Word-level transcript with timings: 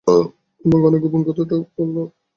আমাকে 0.65 0.85
অনেক 0.87 1.01
গোপন 1.03 1.21
কথাটথা 1.27 1.55
বলত। 1.77 2.09